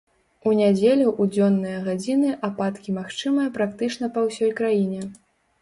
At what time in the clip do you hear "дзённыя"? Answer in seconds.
1.35-1.83